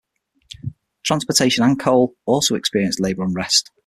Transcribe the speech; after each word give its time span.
Transportation 1.03 1.63
and 1.63 1.79
coal 1.79 2.15
also 2.25 2.55
experienced 2.55 2.99
labor 2.99 3.21
unrest. 3.21 3.69